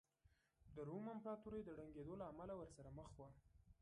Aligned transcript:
د 0.75 0.77
روم 0.87 1.05
امپراتورۍ 1.15 1.61
د 1.65 1.69
ړنګېدو 1.77 2.13
له 2.21 2.25
امله 2.31 2.53
ورسره 2.57 2.89
مخ 2.97 3.09
وه 3.19 3.29